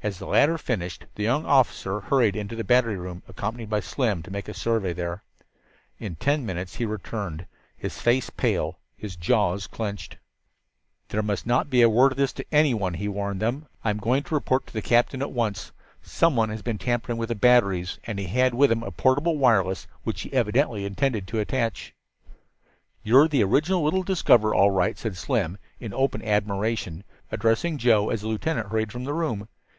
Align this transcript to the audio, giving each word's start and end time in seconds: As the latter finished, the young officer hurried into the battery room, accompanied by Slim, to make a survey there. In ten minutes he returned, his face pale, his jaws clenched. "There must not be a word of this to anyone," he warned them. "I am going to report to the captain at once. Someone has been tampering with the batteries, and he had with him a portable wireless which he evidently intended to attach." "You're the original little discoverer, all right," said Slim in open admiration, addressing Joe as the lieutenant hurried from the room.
As 0.00 0.20
the 0.20 0.26
latter 0.28 0.56
finished, 0.58 1.06
the 1.16 1.24
young 1.24 1.44
officer 1.44 1.98
hurried 1.98 2.36
into 2.36 2.54
the 2.54 2.62
battery 2.62 2.94
room, 2.94 3.24
accompanied 3.26 3.68
by 3.68 3.80
Slim, 3.80 4.22
to 4.22 4.30
make 4.30 4.46
a 4.46 4.54
survey 4.54 4.92
there. 4.92 5.24
In 5.98 6.14
ten 6.14 6.46
minutes 6.46 6.76
he 6.76 6.86
returned, 6.86 7.48
his 7.76 8.00
face 8.00 8.30
pale, 8.30 8.78
his 8.96 9.16
jaws 9.16 9.66
clenched. 9.66 10.18
"There 11.08 11.20
must 11.20 11.48
not 11.48 11.68
be 11.68 11.82
a 11.82 11.88
word 11.90 12.12
of 12.12 12.16
this 12.16 12.32
to 12.34 12.46
anyone," 12.52 12.94
he 12.94 13.08
warned 13.08 13.42
them. 13.42 13.66
"I 13.82 13.90
am 13.90 13.98
going 13.98 14.22
to 14.22 14.34
report 14.36 14.68
to 14.68 14.72
the 14.72 14.82
captain 14.82 15.20
at 15.20 15.32
once. 15.32 15.72
Someone 16.00 16.50
has 16.50 16.62
been 16.62 16.78
tampering 16.78 17.18
with 17.18 17.30
the 17.30 17.34
batteries, 17.34 17.98
and 18.04 18.20
he 18.20 18.26
had 18.28 18.54
with 18.54 18.70
him 18.70 18.84
a 18.84 18.92
portable 18.92 19.36
wireless 19.36 19.88
which 20.04 20.20
he 20.20 20.32
evidently 20.32 20.84
intended 20.84 21.26
to 21.26 21.40
attach." 21.40 21.92
"You're 23.02 23.26
the 23.26 23.42
original 23.42 23.82
little 23.82 24.04
discoverer, 24.04 24.54
all 24.54 24.70
right," 24.70 24.96
said 24.96 25.16
Slim 25.16 25.58
in 25.80 25.92
open 25.92 26.22
admiration, 26.24 27.02
addressing 27.32 27.78
Joe 27.78 28.10
as 28.10 28.20
the 28.20 28.28
lieutenant 28.28 28.68
hurried 28.68 28.92
from 28.92 29.02
the 29.02 29.12
room. 29.12 29.48